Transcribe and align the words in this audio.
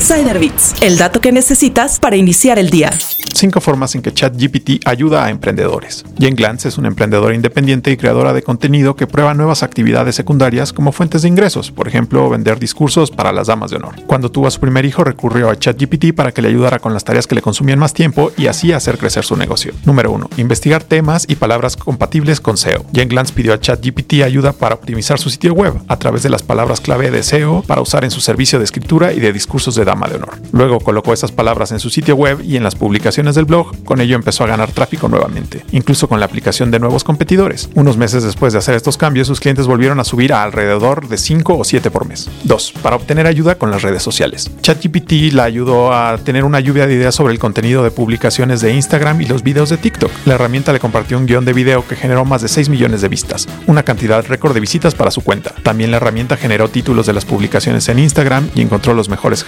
Insider 0.00 0.38
Bits, 0.38 0.76
el 0.80 0.96
dato 0.96 1.20
que 1.20 1.30
necesitas 1.30 2.00
para 2.00 2.16
iniciar 2.16 2.58
el 2.58 2.70
día. 2.70 2.90
Cinco 3.34 3.60
formas 3.60 3.94
en 3.94 4.02
que 4.02 4.12
ChatGPT 4.12 4.86
ayuda 4.86 5.24
a 5.24 5.30
emprendedores. 5.30 6.04
Jen 6.18 6.34
Glantz 6.34 6.64
es 6.64 6.78
una 6.78 6.88
emprendedora 6.88 7.34
independiente 7.34 7.90
y 7.90 7.96
creadora 7.98 8.32
de 8.32 8.42
contenido 8.42 8.96
que 8.96 9.06
prueba 9.06 9.34
nuevas 9.34 9.62
actividades 9.62 10.14
secundarias 10.14 10.72
como 10.72 10.92
fuentes 10.92 11.22
de 11.22 11.28
ingresos, 11.28 11.70
por 11.70 11.86
ejemplo, 11.86 12.28
vender 12.30 12.58
discursos 12.58 13.10
para 13.10 13.32
las 13.32 13.48
damas 13.48 13.70
de 13.70 13.76
honor. 13.76 13.94
Cuando 14.06 14.30
tuvo 14.30 14.46
a 14.46 14.50
su 14.50 14.58
primer 14.58 14.86
hijo, 14.86 15.04
recurrió 15.04 15.50
a 15.50 15.58
ChatGPT 15.58 16.14
para 16.14 16.32
que 16.32 16.40
le 16.40 16.48
ayudara 16.48 16.78
con 16.78 16.94
las 16.94 17.04
tareas 17.04 17.26
que 17.26 17.34
le 17.34 17.42
consumían 17.42 17.78
más 17.78 17.92
tiempo 17.92 18.32
y 18.38 18.46
así 18.46 18.72
hacer 18.72 18.96
crecer 18.96 19.24
su 19.24 19.36
negocio. 19.36 19.74
Número 19.84 20.12
1. 20.12 20.30
Investigar 20.38 20.82
temas 20.82 21.26
y 21.28 21.36
palabras 21.36 21.76
compatibles 21.76 22.40
con 22.40 22.56
SEO. 22.56 22.86
Jen 22.94 23.08
Glantz 23.08 23.32
pidió 23.32 23.52
a 23.52 23.60
ChatGPT 23.60 24.22
ayuda 24.24 24.52
para 24.52 24.74
optimizar 24.74 25.18
su 25.18 25.28
sitio 25.28 25.52
web 25.52 25.74
a 25.88 25.98
través 25.98 26.22
de 26.22 26.30
las 26.30 26.42
palabras 26.42 26.80
clave 26.80 27.10
de 27.10 27.22
SEO 27.22 27.62
para 27.66 27.82
usar 27.82 28.04
en 28.04 28.10
su 28.10 28.20
servicio 28.20 28.58
de 28.58 28.64
escritura 28.64 29.12
y 29.12 29.20
de 29.20 29.32
discursos 29.32 29.74
de 29.74 29.89
de 29.90 30.16
honor. 30.16 30.38
Luego 30.52 30.80
colocó 30.80 31.12
esas 31.12 31.32
palabras 31.32 31.72
en 31.72 31.80
su 31.80 31.90
sitio 31.90 32.14
web 32.14 32.40
y 32.42 32.56
en 32.56 32.62
las 32.62 32.76
publicaciones 32.76 33.34
del 33.34 33.44
blog, 33.44 33.84
con 33.84 34.00
ello 34.00 34.14
empezó 34.14 34.44
a 34.44 34.46
ganar 34.46 34.70
tráfico 34.70 35.08
nuevamente, 35.08 35.64
incluso 35.72 36.08
con 36.08 36.20
la 36.20 36.26
aplicación 36.26 36.70
de 36.70 36.78
nuevos 36.78 37.04
competidores. 37.04 37.68
Unos 37.74 37.96
meses 37.96 38.22
después 38.22 38.52
de 38.52 38.60
hacer 38.60 38.74
estos 38.74 38.96
cambios, 38.96 39.26
sus 39.26 39.40
clientes 39.40 39.66
volvieron 39.66 39.98
a 40.00 40.04
subir 40.04 40.32
a 40.32 40.42
alrededor 40.42 41.08
de 41.08 41.18
5 41.18 41.58
o 41.58 41.64
7 41.64 41.90
por 41.90 42.06
mes. 42.06 42.28
2. 42.44 42.74
Para 42.82 42.96
obtener 42.96 43.26
ayuda 43.26 43.56
con 43.56 43.70
las 43.70 43.82
redes 43.82 44.02
sociales. 44.02 44.50
ChatGPT 44.62 45.32
la 45.32 45.44
ayudó 45.44 45.92
a 45.92 46.18
tener 46.18 46.44
una 46.44 46.60
lluvia 46.60 46.86
de 46.86 46.94
ideas 46.94 47.14
sobre 47.14 47.32
el 47.32 47.38
contenido 47.38 47.82
de 47.82 47.90
publicaciones 47.90 48.60
de 48.60 48.72
Instagram 48.72 49.20
y 49.20 49.26
los 49.26 49.42
videos 49.42 49.70
de 49.70 49.76
TikTok. 49.76 50.10
La 50.24 50.34
herramienta 50.34 50.72
le 50.72 50.80
compartió 50.80 51.18
un 51.18 51.26
guion 51.26 51.44
de 51.44 51.52
video 51.52 51.86
que 51.86 51.96
generó 51.96 52.24
más 52.24 52.42
de 52.42 52.48
6 52.48 52.68
millones 52.68 53.02
de 53.02 53.08
vistas, 53.08 53.48
una 53.66 53.82
cantidad 53.82 54.24
récord 54.24 54.54
de 54.54 54.60
visitas 54.60 54.94
para 54.94 55.10
su 55.10 55.22
cuenta. 55.22 55.52
También 55.62 55.90
la 55.90 55.96
herramienta 55.96 56.36
generó 56.36 56.68
títulos 56.68 57.06
de 57.06 57.12
las 57.12 57.24
publicaciones 57.24 57.88
en 57.88 57.98
Instagram 57.98 58.50
y 58.54 58.62
encontró 58.62 58.94
los 58.94 59.08
mejores 59.08 59.44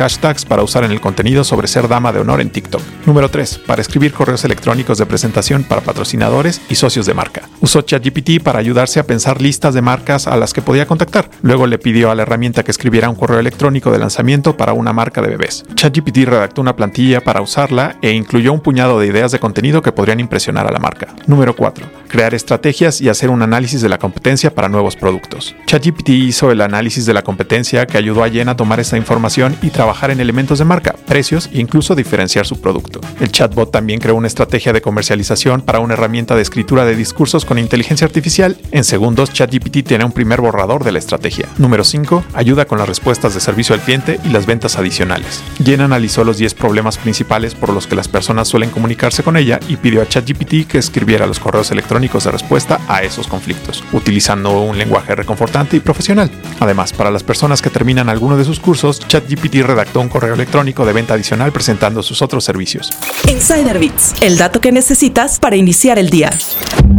para 0.46 0.62
usar 0.62 0.84
en 0.84 0.90
el 0.90 1.00
contenido 1.00 1.44
sobre 1.44 1.68
ser 1.68 1.88
dama 1.88 2.12
de 2.12 2.20
honor 2.20 2.40
en 2.40 2.50
TikTok. 2.50 2.80
Número 3.06 3.28
3. 3.28 3.58
Para 3.66 3.82
escribir 3.82 4.12
correos 4.12 4.44
electrónicos 4.44 4.98
de 4.98 5.06
presentación 5.06 5.64
para 5.64 5.82
patrocinadores 5.82 6.60
y 6.68 6.74
socios 6.74 7.06
de 7.06 7.14
marca. 7.14 7.48
Usó 7.60 7.82
ChatGPT 7.82 8.42
para 8.42 8.58
ayudarse 8.58 8.98
a 8.98 9.06
pensar 9.06 9.40
listas 9.42 9.74
de 9.74 9.82
marcas 9.82 10.26
a 10.26 10.36
las 10.36 10.52
que 10.52 10.62
podía 10.62 10.86
contactar. 10.86 11.28
Luego 11.42 11.66
le 11.66 11.78
pidió 11.78 12.10
a 12.10 12.14
la 12.14 12.22
herramienta 12.22 12.62
que 12.62 12.70
escribiera 12.70 13.08
un 13.08 13.16
correo 13.16 13.38
electrónico 13.38 13.92
de 13.92 13.98
lanzamiento 13.98 14.56
para 14.56 14.72
una 14.72 14.92
marca 14.92 15.20
de 15.20 15.28
bebés. 15.28 15.64
ChatGPT 15.74 16.24
redactó 16.24 16.60
una 16.60 16.76
plantilla 16.76 17.20
para 17.20 17.42
usarla 17.42 17.96
e 18.02 18.12
incluyó 18.12 18.52
un 18.52 18.60
puñado 18.60 18.98
de 18.98 19.06
ideas 19.06 19.32
de 19.32 19.38
contenido 19.38 19.82
que 19.82 19.92
podrían 19.92 20.20
impresionar 20.20 20.66
a 20.66 20.72
la 20.72 20.78
marca. 20.78 21.08
Número 21.26 21.54
4. 21.54 21.86
Crear 22.08 22.34
estrategias 22.34 23.00
y 23.00 23.08
hacer 23.08 23.30
un 23.30 23.42
análisis 23.42 23.82
de 23.82 23.88
la 23.88 23.98
competencia 23.98 24.54
para 24.54 24.68
nuevos 24.68 24.96
productos. 24.96 25.54
ChatGPT 25.66 26.10
hizo 26.10 26.50
el 26.50 26.60
análisis 26.60 27.06
de 27.06 27.14
la 27.14 27.22
competencia 27.22 27.86
que 27.86 27.98
ayudó 27.98 28.24
a 28.24 28.30
Jen 28.30 28.48
a 28.48 28.56
tomar 28.56 28.80
esta 28.80 28.96
información 28.96 29.56
y 29.62 29.70
trabajar 29.70 30.10
en 30.10 30.20
elementos 30.22 30.58
de 30.58 30.64
marca, 30.64 30.94
precios 31.06 31.50
e 31.52 31.60
incluso 31.60 31.94
diferenciar 31.94 32.46
su 32.46 32.60
producto. 32.60 33.00
El 33.20 33.30
chatbot 33.30 33.70
también 33.70 34.00
creó 34.00 34.14
una 34.14 34.26
estrategia 34.26 34.72
de 34.72 34.80
comercialización 34.80 35.60
para 35.60 35.80
una 35.80 35.94
herramienta 35.94 36.34
de 36.34 36.42
escritura 36.42 36.84
de 36.84 36.96
discursos 36.96 37.44
con 37.44 37.58
inteligencia 37.58 38.06
artificial. 38.06 38.56
En 38.70 38.84
segundos, 38.84 39.32
ChatGPT 39.32 39.86
tiene 39.86 40.04
un 40.04 40.12
primer 40.12 40.40
borrador 40.40 40.84
de 40.84 40.92
la 40.92 40.98
estrategia. 40.98 41.48
Número 41.58 41.84
5. 41.84 42.24
Ayuda 42.34 42.64
con 42.64 42.78
las 42.78 42.88
respuestas 42.88 43.34
de 43.34 43.40
servicio 43.40 43.74
al 43.74 43.80
cliente 43.80 44.20
y 44.24 44.28
las 44.28 44.46
ventas 44.46 44.76
adicionales. 44.76 45.42
Jen 45.62 45.80
analizó 45.80 46.24
los 46.24 46.38
10 46.38 46.54
problemas 46.54 46.98
principales 46.98 47.54
por 47.54 47.70
los 47.70 47.86
que 47.86 47.96
las 47.96 48.08
personas 48.08 48.48
suelen 48.48 48.70
comunicarse 48.70 49.22
con 49.22 49.36
ella 49.36 49.58
y 49.68 49.76
pidió 49.76 50.02
a 50.02 50.08
ChatGPT 50.08 50.68
que 50.68 50.78
escribiera 50.78 51.26
los 51.26 51.40
correos 51.40 51.70
electrónicos 51.70 52.24
de 52.24 52.30
respuesta 52.30 52.80
a 52.88 53.02
esos 53.02 53.26
conflictos, 53.26 53.82
utilizando 53.92 54.60
un 54.60 54.78
lenguaje 54.78 55.14
reconfortante 55.14 55.76
y 55.76 55.80
profesional. 55.80 56.30
Además, 56.60 56.92
para 56.92 57.10
las 57.10 57.22
personas 57.22 57.62
que 57.62 57.70
terminan 57.70 58.08
alguno 58.08 58.36
de 58.36 58.44
sus 58.44 58.60
cursos, 58.60 59.00
ChatGPT 59.00 59.62
redactó 59.62 60.00
un 60.02 60.08
correo 60.08 60.34
electrónico 60.34 60.84
de 60.84 60.92
venta 60.92 61.14
adicional 61.14 61.52
presentando 61.52 62.02
sus 62.02 62.22
otros 62.22 62.44
servicios. 62.44 62.90
Insider 63.28 63.78
Bits, 63.78 64.14
el 64.20 64.36
dato 64.36 64.60
que 64.60 64.72
necesitas 64.72 65.38
para 65.38 65.56
iniciar 65.56 65.98
el 65.98 66.10
día. 66.10 66.30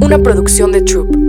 Una 0.01 0.19
producción 0.19 0.71
de 0.71 0.81
Troop. 0.81 1.22